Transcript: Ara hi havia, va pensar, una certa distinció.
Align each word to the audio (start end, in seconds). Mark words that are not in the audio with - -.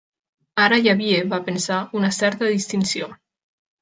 Ara 0.63 0.77
hi 0.83 0.89
havia, 0.93 1.19
va 1.33 1.39
pensar, 1.49 1.77
una 2.01 2.13
certa 2.21 2.49
distinció. 2.55 3.11